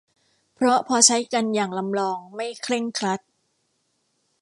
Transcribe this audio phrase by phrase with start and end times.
[0.53, 3.19] เพราะพอใช้กันอย่างลำลองไม่เคร่งครัด